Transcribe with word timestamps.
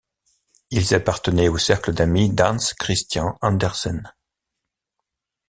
Ils 0.71 0.95
appartenaient 0.95 1.47
au 1.47 1.59
cercle 1.59 1.93
d'amis 1.93 2.33
d'Hans 2.33 2.73
Christian 2.79 3.37
Andersen. 3.39 4.11